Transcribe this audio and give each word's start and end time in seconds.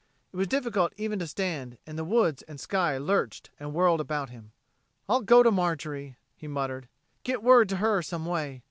It 0.33 0.35
was 0.35 0.47
difficult 0.47 0.93
even 0.97 1.19
to 1.19 1.27
stand, 1.27 1.77
and 1.85 1.95
the 1.95 2.03
woods 2.03 2.41
and 2.47 2.59
sky 2.59 2.97
lurched 2.97 3.51
and 3.59 3.71
whirled 3.71 4.01
about 4.01 4.31
him. 4.31 4.51
"I'll 5.07 5.21
go 5.21 5.43
to 5.43 5.51
Marjorie," 5.51 6.17
he 6.35 6.47
muttered. 6.47 6.87
"Get 7.23 7.43
word 7.43 7.69
to 7.69 7.75
her 7.75 8.01
some 8.01 8.25
way. 8.25 8.59